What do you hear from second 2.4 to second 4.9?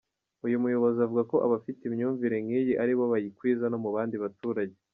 nk’iyi aribo bayikwiza no mu bandi baturage.